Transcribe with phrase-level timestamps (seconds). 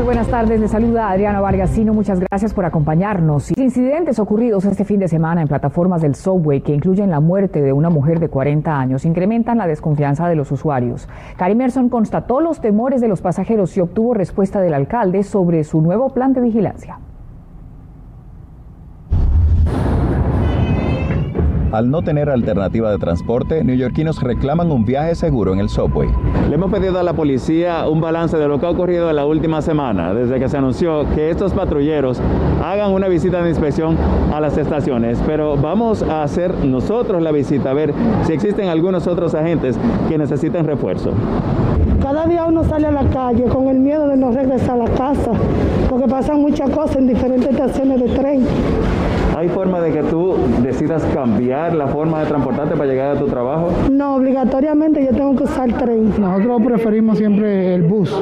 [0.00, 0.58] Buenas tardes.
[0.58, 1.92] Les saluda Adriana Vargasino.
[1.92, 3.56] Muchas gracias por acompañarnos.
[3.58, 7.74] Incidentes ocurridos este fin de semana en plataformas del subway que incluyen la muerte de
[7.74, 11.10] una mujer de 40 años incrementan la desconfianza de los usuarios.
[11.36, 15.82] Cari Merson constató los temores de los pasajeros y obtuvo respuesta del alcalde sobre su
[15.82, 16.98] nuevo plan de vigilancia.
[21.72, 26.06] Al no tener alternativa de transporte, neoyorquinos reclaman un viaje seguro en el subway.
[26.50, 29.24] Le hemos pedido a la policía un balance de lo que ha ocurrido en la
[29.24, 32.20] última semana, desde que se anunció que estos patrulleros
[32.62, 33.96] hagan una visita de inspección
[34.34, 35.18] a las estaciones.
[35.26, 37.94] Pero vamos a hacer nosotros la visita, a ver
[38.26, 39.78] si existen algunos otros agentes
[40.10, 41.12] que necesiten refuerzo.
[42.02, 44.90] Cada día uno sale a la calle con el miedo de no regresar a la
[44.90, 45.30] casa,
[45.88, 48.46] porque pasan muchas cosas en diferentes estaciones de tren.
[49.42, 53.26] ¿Hay forma de que tú decidas cambiar la forma de transportarte para llegar a tu
[53.26, 53.70] trabajo?
[53.90, 56.12] No, obligatoriamente yo tengo que usar tren.
[56.16, 58.14] Nosotros preferimos siempre el bus,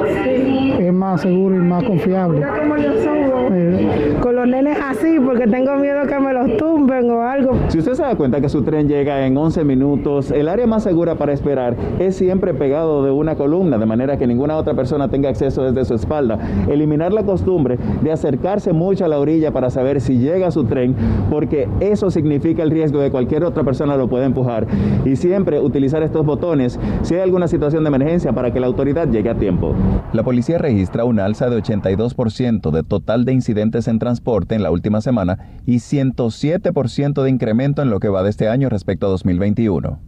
[0.79, 2.41] es más seguro y más confiable.
[2.59, 7.21] Como yo soy, con los nenes así, porque tengo miedo que me los tumben o
[7.21, 7.51] algo.
[7.67, 10.81] Si usted se da cuenta que su tren llega en 11 minutos, el área más
[10.81, 15.07] segura para esperar es siempre pegado de una columna, de manera que ninguna otra persona
[15.07, 16.39] tenga acceso desde su espalda.
[16.67, 20.95] Eliminar la costumbre de acercarse mucho a la orilla para saber si llega su tren
[21.29, 24.67] porque eso significa el riesgo de cualquier otra persona lo pueda empujar.
[25.05, 29.07] Y siempre utilizar estos botones si hay alguna situación de emergencia para que la autoridad
[29.07, 29.73] llegue a tiempo.
[30.13, 34.71] La policía registra una alza de 82% de total de incidentes en transporte en la
[34.71, 39.09] última semana y 107% de incremento en lo que va de este año respecto a
[39.09, 39.99] 2021.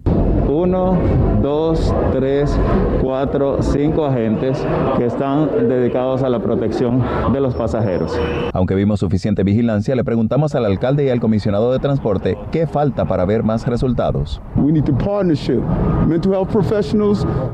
[0.63, 0.97] Uno,
[1.41, 2.57] dos, tres,
[3.01, 4.65] cuatro, cinco agentes
[4.97, 8.17] que están dedicados a la protección de los pasajeros.
[8.53, 13.03] Aunque vimos suficiente vigilancia, le preguntamos al alcalde y al comisionado de transporte qué falta
[13.03, 14.41] para ver más resultados.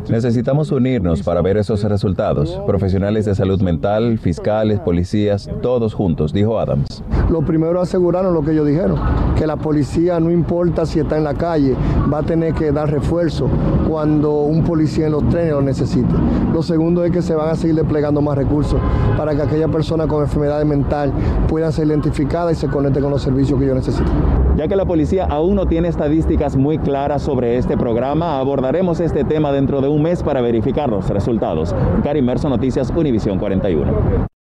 [0.07, 2.61] Necesitamos unirnos para ver esos resultados.
[2.67, 7.03] Profesionales de salud mental, fiscales, policías, todos juntos, dijo Adams.
[7.31, 8.99] Lo primero aseguraron lo que ellos dijeron,
[9.35, 11.75] que la policía no importa si está en la calle,
[12.11, 13.49] va a tener que dar refuerzo
[13.87, 16.13] cuando un policía en los trenes lo necesite.
[16.53, 18.79] Lo segundo es que se van a seguir desplegando más recursos
[19.17, 21.11] para que aquella persona con enfermedades mental
[21.47, 24.13] pueda ser identificada y se conecte con los servicios que ellos necesitan.
[24.57, 29.23] Ya que la policía aún no tiene estadísticas muy claras sobre este programa, abordaremos este
[29.23, 31.73] tema dentro de un mes para verificar los resultados.
[32.03, 34.38] Gary Merso, Noticias Univisión 41.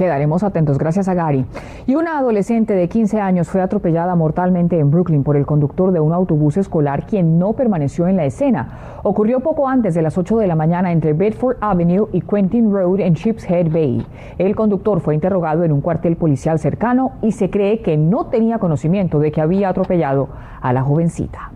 [0.00, 1.44] Quedaremos atentos, gracias a Gary.
[1.86, 6.00] Y una adolescente de 15 años fue atropellada mortalmente en Brooklyn por el conductor de
[6.00, 8.78] un autobús escolar quien no permaneció en la escena.
[9.02, 13.00] Ocurrió poco antes de las 8 de la mañana entre Bedford Avenue y Quentin Road
[13.00, 14.06] en Sheepshead Bay.
[14.38, 18.58] El conductor fue interrogado en un cuartel policial cercano y se cree que no tenía
[18.58, 20.30] conocimiento de que había atropellado
[20.62, 21.49] a la jovencita.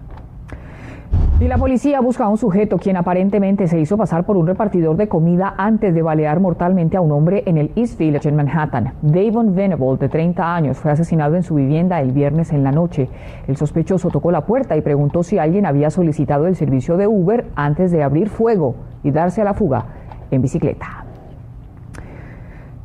[1.40, 4.96] Y la policía busca a un sujeto quien aparentemente se hizo pasar por un repartidor
[4.96, 8.92] de comida antes de balear mortalmente a un hombre en el East Village en Manhattan.
[9.02, 13.08] Davon Venable, de 30 años, fue asesinado en su vivienda el viernes en la noche.
[13.48, 17.46] El sospechoso tocó la puerta y preguntó si alguien había solicitado el servicio de Uber
[17.56, 19.86] antes de abrir fuego y darse a la fuga
[20.30, 21.03] en bicicleta.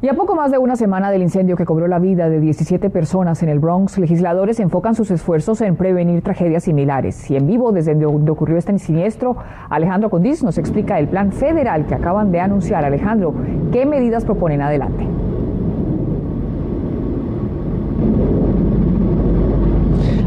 [0.02, 2.90] Y a poco más de una semana del incendio que cobró la vida de 17
[2.90, 7.30] personas en el Bronx, legisladores enfocan sus esfuerzos en prevenir tragedias similares.
[7.30, 9.36] Y en vivo, desde donde ocurrió este siniestro,
[9.70, 12.86] Alejandro Condiz nos explica el plan federal que acaban de anunciar.
[12.86, 13.34] Alejandro,
[13.74, 15.06] ¿qué medidas proponen adelante?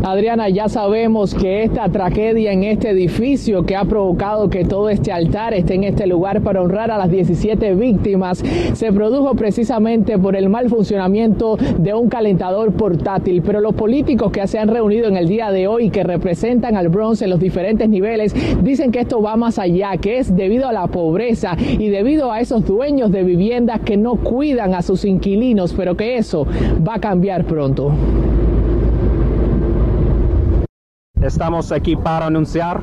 [0.04, 5.12] Adriana, ya sabemos que esta tragedia en este edificio que ha provocado que todo este
[5.12, 8.42] altar esté en este lugar para honrar a las 17 víctimas
[8.72, 13.42] se produjo precisamente por el mal funcionamiento de un calentador portátil.
[13.42, 16.88] Pero los políticos que se han reunido en el día de hoy que representan al
[16.88, 20.72] Bronx en los diferentes niveles dicen que esto va más allá, que es debido a
[20.72, 25.72] la pobreza y debido a esos dueños de viviendas que no cuidan a sus inquilinos,
[25.72, 26.44] pero que eso
[26.84, 27.93] va a cambiar pronto.
[31.22, 32.80] Estamos aquí para anunciar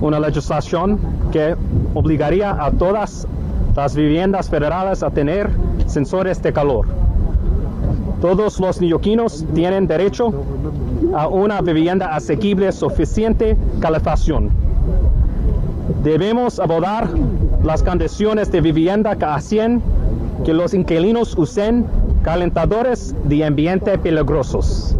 [0.00, 0.98] una legislación
[1.30, 1.54] que
[1.92, 3.28] obligaría a todas
[3.76, 5.50] las viviendas federales a tener
[5.84, 6.86] sensores de calor.
[8.22, 10.32] Todos los neoyorquinos tienen derecho
[11.14, 14.48] a una vivienda asequible suficiente calefacción.
[16.02, 17.10] Debemos abordar
[17.62, 19.82] las condiciones de vivienda que hacen
[20.44, 21.84] que los inquilinos usen
[22.22, 24.96] calentadores de ambiente peligrosos.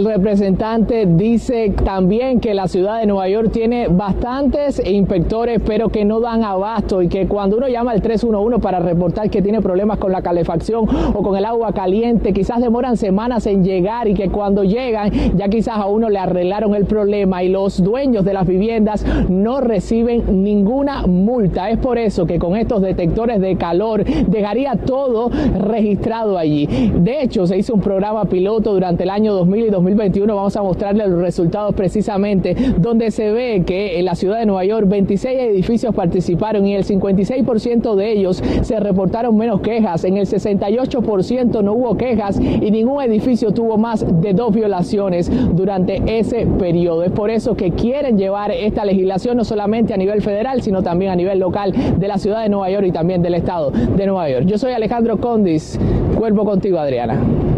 [0.00, 6.06] El representante dice también que la ciudad de Nueva York tiene bastantes inspectores, pero que
[6.06, 9.98] no dan abasto y que cuando uno llama al 311 para reportar que tiene problemas
[9.98, 14.30] con la calefacción o con el agua caliente, quizás demoran semanas en llegar y que
[14.30, 18.46] cuando llegan ya quizás a uno le arreglaron el problema y los dueños de las
[18.46, 21.68] viviendas no reciben ninguna multa.
[21.68, 26.66] Es por eso que con estos detectores de calor dejaría todo registrado allí.
[26.94, 30.34] De hecho, se hizo un programa piloto durante el año 2000 y 2021.
[30.34, 34.64] Vamos a mostrarle los resultados precisamente, donde se ve que en la ciudad de Nueva
[34.64, 40.04] York 26 edificios participaron y el 56% de ellos se reportaron menos quejas.
[40.04, 46.02] En el 68% no hubo quejas y ningún edificio tuvo más de dos violaciones durante
[46.06, 47.02] ese periodo.
[47.02, 51.10] Es por eso que quieren llevar esta legislación no solamente a nivel federal, sino también
[51.10, 54.28] a nivel local de la ciudad de Nueva York y también del estado de Nueva
[54.30, 54.46] York.
[54.46, 55.78] Yo soy Alejandro Condis.
[56.16, 57.49] Cuerpo contigo, Adriana.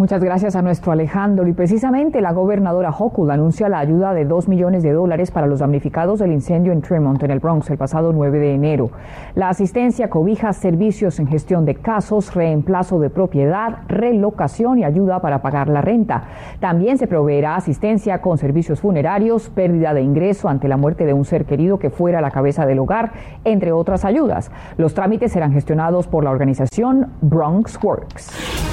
[0.00, 1.46] Muchas gracias a nuestro Alejandro.
[1.46, 5.58] Y precisamente la gobernadora Hochul anuncia la ayuda de 2 millones de dólares para los
[5.58, 8.90] damnificados del incendio en Tremont, en el Bronx, el pasado 9 de enero.
[9.34, 15.42] La asistencia cobija servicios en gestión de casos, reemplazo de propiedad, relocación y ayuda para
[15.42, 16.24] pagar la renta.
[16.60, 21.26] También se proveerá asistencia con servicios funerarios, pérdida de ingreso ante la muerte de un
[21.26, 23.12] ser querido que fuera la cabeza del hogar,
[23.44, 24.50] entre otras ayudas.
[24.78, 28.69] Los trámites serán gestionados por la organización Bronx Works.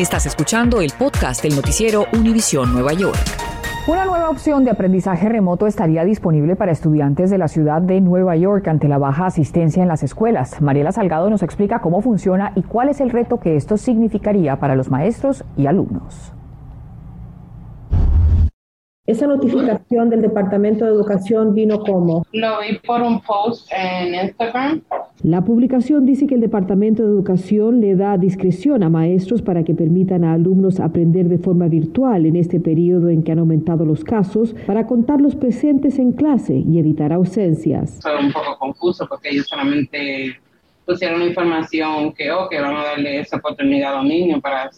[0.00, 3.18] Estás escuchando el podcast del noticiero Univisión Nueva York.
[3.86, 8.34] Una nueva opción de aprendizaje remoto estaría disponible para estudiantes de la ciudad de Nueva
[8.34, 10.62] York ante la baja asistencia en las escuelas.
[10.62, 14.74] Mariela Salgado nos explica cómo funciona y cuál es el reto que esto significaría para
[14.74, 16.32] los maestros y alumnos.
[19.04, 22.24] Esa notificación del Departamento de Educación vino como...
[22.32, 24.82] Lo vi por un post en Instagram.
[25.22, 29.74] La publicación dice que el Departamento de Educación le da discreción a maestros para que
[29.74, 34.02] permitan a alumnos aprender de forma virtual en este periodo en que han aumentado los
[34.02, 38.00] casos para contar los presentes en clase y evitar ausencias.
[38.18, 40.38] Un poco confuso porque ellos solamente
[40.86, 44.70] pusieron información que, van a darle esa oportunidad a para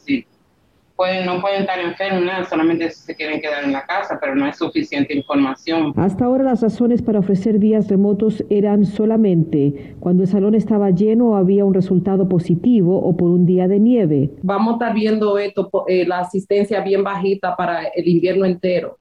[1.25, 5.15] no pueden estar enfermos, solamente se quieren quedar en la casa, pero no es suficiente
[5.15, 5.93] información.
[5.97, 11.31] Hasta ahora las razones para ofrecer días remotos eran solamente cuando el salón estaba lleno
[11.31, 14.31] o había un resultado positivo o por un día de nieve.
[14.43, 18.99] Vamos a estar viendo esto, eh, la asistencia bien bajita para el invierno entero.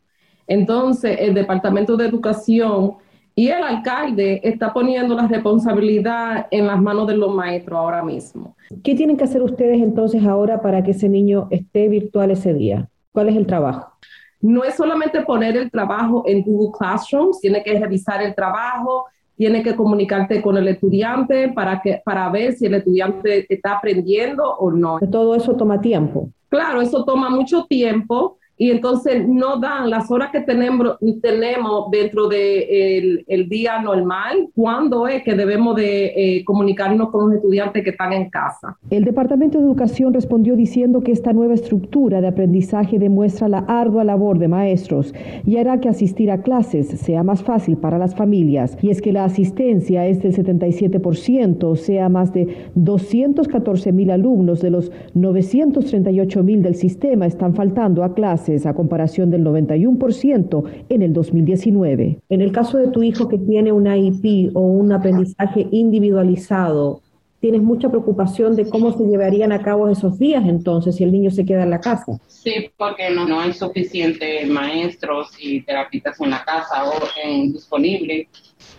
[0.48, 2.98] Entonces, el Departamento de Educación
[3.36, 8.56] y el alcalde está poniendo la responsabilidad en las manos de los maestros ahora mismo.
[8.83, 12.89] ¿Qué tienen que hacer ustedes entonces ahora para que ese niño esté virtual ese día?
[13.12, 13.94] ¿Cuál es el trabajo?
[14.42, 19.06] No es solamente poner el trabajo en Google Classrooms, tiene que revisar el trabajo,
[19.36, 24.44] tiene que comunicarte con el estudiante para, que, para ver si el estudiante está aprendiendo
[24.44, 25.00] o no.
[25.12, 26.30] Todo eso toma tiempo.
[26.50, 32.30] Claro, eso toma mucho tiempo y entonces no dan las horas que tenemos, dentro del
[32.30, 37.90] de el día normal, cuándo es que debemos de eh, comunicarnos con los estudiantes que
[37.90, 38.78] están en casa.
[38.92, 44.04] El Departamento de Educación respondió diciendo que esta nueva estructura de aprendizaje demuestra la ardua
[44.04, 45.12] labor de maestros
[45.44, 48.78] y hará que asistir a clases sea más fácil para las familias.
[48.84, 54.62] Y es que la asistencia es del 77%, o sea, más de 214 mil alumnos
[54.62, 61.01] de los 938 mil del sistema están faltando a clases a comparación del 91% en
[61.01, 62.19] el 2019.
[62.30, 67.01] En el caso de tu hijo que tiene un IEP o un aprendizaje individualizado,
[67.39, 71.31] tienes mucha preocupación de cómo se llevarían a cabo esos días entonces si el niño
[71.31, 72.20] se queda en la casa.
[72.27, 76.93] Sí, porque no, hay suficientes maestros y terapistas en la casa o
[77.24, 78.29] en disponible.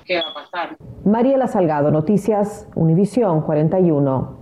[0.05, 0.77] ¿Qué va a pasar?
[1.05, 4.42] Mariela Salgado, Noticias Univisión 41.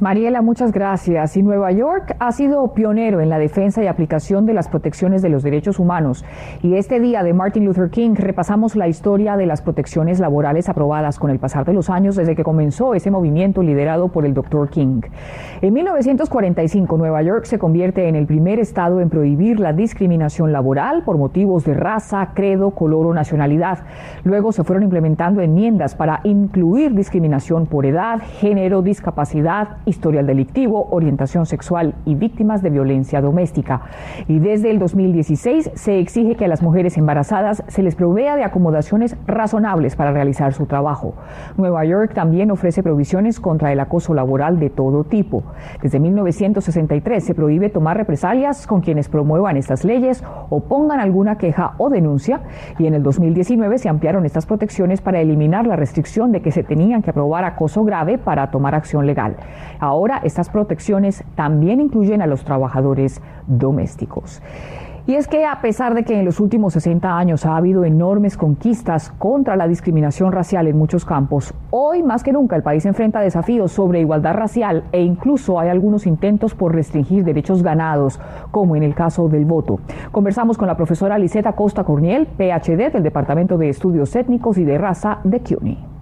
[0.00, 1.36] Mariela, muchas gracias.
[1.36, 5.28] Y Nueva York ha sido pionero en la defensa y aplicación de las protecciones de
[5.28, 6.24] los derechos humanos.
[6.62, 11.20] Y este día de Martin Luther King repasamos la historia de las protecciones laborales aprobadas
[11.20, 14.68] con el pasar de los años desde que comenzó ese movimiento liderado por el Dr.
[14.68, 15.02] King.
[15.62, 21.04] En 1945, Nueva York se convierte en el primer estado en prohibir la discriminación laboral
[21.04, 23.84] por motivos de raza, credo, color o nacionalidad.
[24.24, 31.46] Luego se fueron implementando enmiendas para incluir discriminación por edad, género, discapacidad historial delictivo, orientación
[31.46, 33.82] sexual y víctimas de violencia doméstica.
[34.28, 38.44] Y desde el 2016 se exige que a las mujeres embarazadas se les provea de
[38.44, 41.14] acomodaciones razonables para realizar su trabajo.
[41.56, 45.42] Nueva York también ofrece provisiones contra el acoso laboral de todo tipo.
[45.82, 51.74] Desde 1963 se prohíbe tomar represalias con quienes promuevan estas leyes o pongan alguna queja
[51.78, 52.40] o denuncia
[52.78, 56.62] y en el 2019 se ampliaron estas protecciones para eliminar la restricción de que se
[56.62, 59.36] tenían que aprobar acoso grave para tomar acción legal.
[59.84, 64.40] Ahora estas protecciones también incluyen a los trabajadores domésticos.
[65.06, 68.38] Y es que a pesar de que en los últimos 60 años ha habido enormes
[68.38, 73.20] conquistas contra la discriminación racial en muchos campos, hoy más que nunca el país enfrenta
[73.20, 78.18] desafíos sobre igualdad racial e incluso hay algunos intentos por restringir derechos ganados,
[78.50, 79.80] como en el caso del voto.
[80.12, 84.78] Conversamos con la profesora Liseta Costa Corniel, PhD del Departamento de Estudios Étnicos y de
[84.78, 85.93] Raza de CUNY.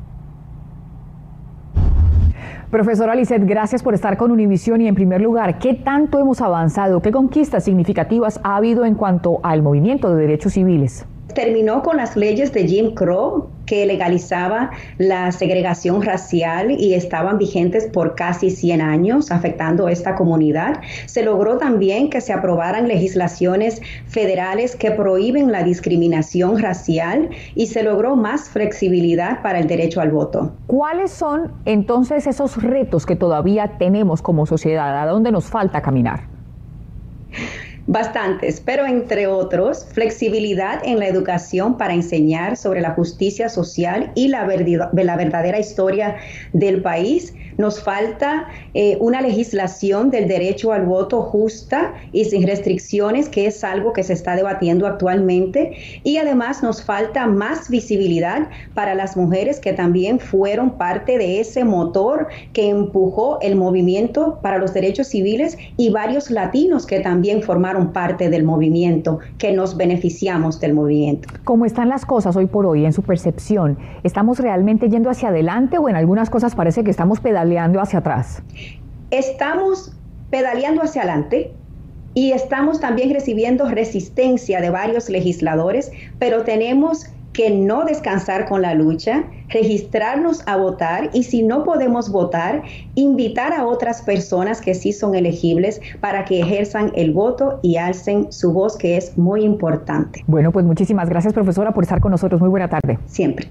[2.73, 7.03] Profesora Lisset, gracias por estar con Univisión y en primer lugar, ¿qué tanto hemos avanzado?
[7.03, 11.05] ¿Qué conquistas significativas ha habido en cuanto al movimiento de derechos civiles?
[11.35, 17.87] terminó con las leyes de Jim Crow que legalizaba la segregación racial y estaban vigentes
[17.87, 20.83] por casi 100 años afectando a esta comunidad.
[21.07, 27.83] Se logró también que se aprobaran legislaciones federales que prohíben la discriminación racial y se
[27.83, 30.53] logró más flexibilidad para el derecho al voto.
[30.67, 35.01] ¿Cuáles son entonces esos retos que todavía tenemos como sociedad?
[35.01, 36.32] ¿A dónde nos falta caminar?
[37.87, 44.29] Bastantes, pero entre otros, flexibilidad en la educación para enseñar sobre la justicia social y
[44.29, 46.17] la, verdadera historia
[46.53, 53.29] del país, nos falta eh, una legislación del derecho al voto justa y sin restricciones,
[53.29, 55.73] que es algo que se está debatiendo actualmente.
[56.05, 61.65] Y además nos falta más visibilidad para las mujeres que también fueron parte de ese
[61.65, 67.93] motor que empujó el movimiento para los derechos civiles y varios latinos que también formaron
[67.93, 71.29] parte del movimiento, que nos beneficiamos del movimiento.
[71.45, 73.79] ¿Cómo están las cosas hoy por hoy en su percepción?
[74.03, 77.42] ¿Estamos realmente yendo hacia adelante o en algunas cosas parece que estamos pedaleando?
[77.43, 78.43] Pedaleando hacia atrás?
[79.11, 79.93] Estamos
[80.31, 81.53] pedaleando hacia adelante
[82.15, 88.75] y estamos también recibiendo resistencia de varios legisladores, pero tenemos que no descansar con la
[88.75, 92.63] lucha, registrarnos a votar y si no podemos votar,
[92.95, 98.31] invitar a otras personas que sí son elegibles para que ejerzan el voto y alcen
[98.31, 100.23] su voz, que es muy importante.
[100.27, 102.41] Bueno, pues muchísimas gracias profesora por estar con nosotros.
[102.41, 102.99] Muy buena tarde.
[103.07, 103.49] Siempre.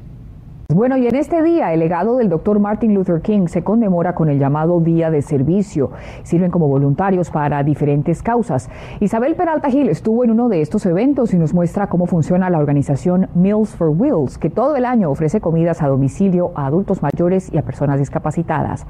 [0.74, 4.30] Bueno, y en este día el legado del doctor Martin Luther King se conmemora con
[4.30, 5.92] el llamado Día de Servicio.
[6.24, 8.70] Sirven como voluntarios para diferentes causas.
[9.00, 12.60] Isabel Peralta Gil estuvo en uno de estos eventos y nos muestra cómo funciona la
[12.60, 17.52] organización Meals for Wheels, que todo el año ofrece comidas a domicilio a adultos mayores
[17.52, 18.86] y a personas discapacitadas.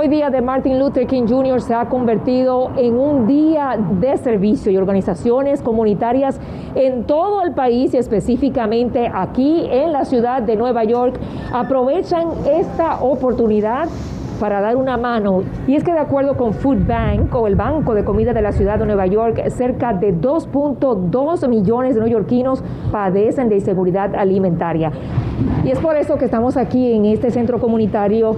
[0.00, 1.60] Hoy día de Martin Luther King Jr.
[1.60, 6.40] se ha convertido en un día de servicio y organizaciones comunitarias
[6.76, 11.18] en todo el país y específicamente aquí en la ciudad de Nueva York
[11.52, 13.88] aprovechan esta oportunidad
[14.38, 15.42] para dar una mano.
[15.66, 18.52] Y es que de acuerdo con Food Bank o el Banco de Comida de la
[18.52, 22.62] Ciudad de Nueva York, cerca de 2.2 millones de neoyorquinos
[22.92, 24.92] padecen de inseguridad alimentaria.
[25.64, 28.36] Y es por eso que estamos aquí en este centro comunitario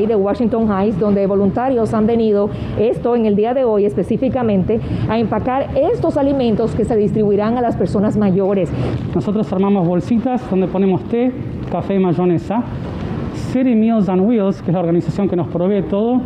[0.00, 4.80] Y de Washington Heights, donde voluntarios han venido, esto en el día de hoy específicamente,
[5.08, 8.70] a empacar estos alimentos que se distribuirán a las personas mayores.
[9.14, 11.32] Nosotros armamos bolsitas donde ponemos té,
[11.70, 12.62] café y mayonesa
[13.52, 16.20] City Meals on Wheels, que es la organización que nos provee todo,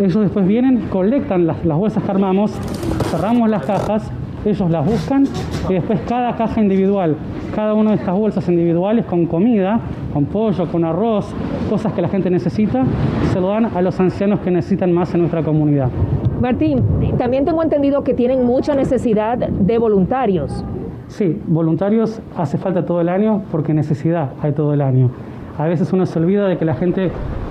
[0.00, 2.50] ellos después vienen, colectan las, bolsas que armamos,
[3.10, 4.10] cerramos las cajas,
[4.44, 5.24] ellos las buscan
[5.68, 7.16] y después cada caja individual,
[7.54, 9.80] cada una de estas bolsas individuales con comida,
[10.12, 11.32] con pollo, con arroz,
[11.70, 12.84] cosas que la gente necesita,
[13.32, 15.88] se lo dan a los ancianos que necesitan más en nuestra comunidad.
[16.40, 16.82] Martín,
[17.18, 20.64] también tengo entendido que tienen mucha necesidad de voluntarios.
[21.08, 25.10] Sí, voluntarios hace falta todo el año porque necesidad hay todo el año.
[25.58, 27.10] A veces uno se olvida de que la gente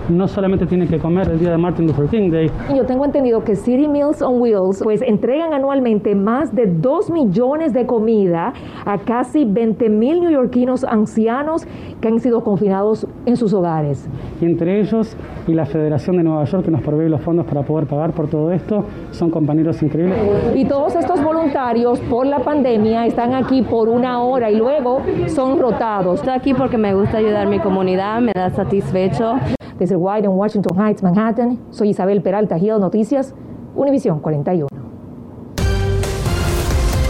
[0.09, 2.51] no solamente tiene que comer el día de Martin Luther King Day.
[2.75, 7.73] Yo tengo entendido que City Meals on Wheels pues entregan anualmente más de 2 millones
[7.73, 8.53] de comida
[8.85, 11.65] a casi 20 mil neoyorquinos ancianos
[11.99, 14.07] que han sido confinados en sus hogares.
[14.41, 15.15] Y entre ellos
[15.47, 18.27] y la Federación de Nueva York que nos provee los fondos para poder pagar por
[18.27, 20.17] todo esto, son compañeros increíbles.
[20.55, 25.59] Y todos estos voluntarios por la pandemia están aquí por una hora y luego son
[25.59, 26.19] rotados.
[26.19, 29.35] Estoy aquí porque me gusta ayudar a mi comunidad, me da satisfecho.
[29.81, 33.33] Desde White en Washington Heights, Manhattan, soy Isabel Peralta Gil Noticias,
[33.73, 34.67] Univisión 41.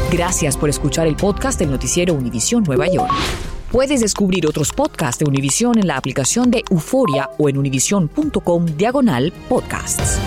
[0.10, 3.12] Gracias por escuchar el podcast del noticiero Univisión Nueva York.
[3.74, 9.34] Puedes descubrir otros podcasts de Univisión en la aplicación de Euforia o en univision.com diagonal
[9.50, 10.22] podcasts.